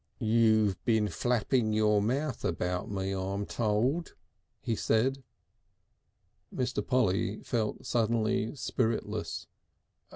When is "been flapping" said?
0.83-1.73